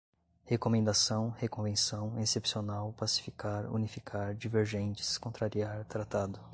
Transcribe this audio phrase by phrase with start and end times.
[0.45, 6.39] recomendação, reconvenção, excepcional, pacificar, unificar, divergentes, contrariar, tratado